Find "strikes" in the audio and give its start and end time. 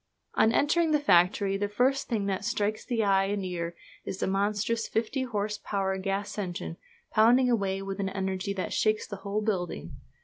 2.43-2.83